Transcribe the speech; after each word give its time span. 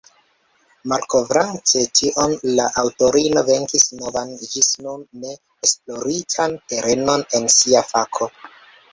Malkovrante 0.91 1.81
tion, 1.97 2.31
la 2.59 2.63
aŭtorino 2.83 3.43
venkis 3.49 3.85
novan 3.99 4.31
ĝis 4.53 4.69
nun 4.85 5.03
ne 5.25 5.35
esploritan 5.67 6.57
terenon 6.73 7.27
en 7.41 7.45
sia 7.57 7.85
fako. 7.91 8.31